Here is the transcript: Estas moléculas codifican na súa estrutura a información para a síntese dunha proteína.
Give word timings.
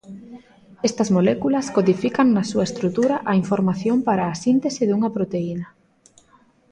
Estas 0.89 1.09
moléculas 1.15 1.67
codifican 1.75 2.27
na 2.31 2.43
súa 2.49 2.67
estrutura 2.69 3.15
a 3.31 3.33
información 3.43 3.97
para 4.07 4.23
a 4.27 4.39
síntese 4.43 4.81
dunha 4.85 5.09
proteína. 5.17 5.67